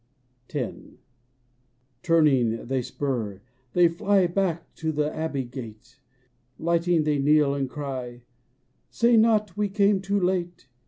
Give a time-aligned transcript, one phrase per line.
[0.51, 0.75] X.
[2.01, 3.39] Turning, they spur—
[3.73, 5.99] they fly Back to the abbey gate;
[6.57, 8.23] 'Lighting they kneel and cry,
[8.89, 10.67] "Say not we come too late!